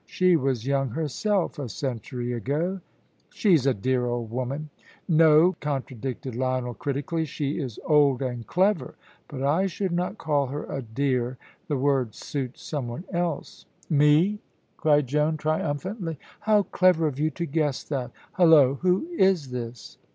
She 0.07 0.35
was 0.35 0.65
young 0.65 0.89
herself 0.89 1.59
a 1.59 1.69
century 1.69 2.33
ago." 2.33 2.81
"She's 3.29 3.67
a 3.67 3.73
dear 3.75 4.07
old 4.07 4.31
woman." 4.31 4.71
"No," 5.07 5.55
contradicted 5.61 6.33
Lionel, 6.35 6.73
critically; 6.73 7.23
"she 7.23 7.59
is 7.59 7.77
old 7.85 8.23
and 8.23 8.47
clever, 8.47 8.95
but 9.27 9.43
I 9.43 9.67
should 9.67 9.91
not 9.91 10.17
call 10.17 10.47
her 10.47 10.63
a 10.65 10.81
dear. 10.81 11.37
That 11.67 11.77
word 11.77 12.15
suits 12.15 12.63
some 12.63 12.87
one 12.87 13.03
else." 13.13 13.67
"Me," 13.91 14.39
cried 14.75 15.05
Joan, 15.05 15.37
triumphantly. 15.37 16.17
"How 16.39 16.63
clever 16.63 17.05
of 17.05 17.19
you 17.19 17.29
to 17.29 17.45
guess 17.45 17.83
that! 17.83 18.09
Hulloa, 18.31 18.73
who 18.81 19.05
is 19.19 19.51
this?" 19.51 19.99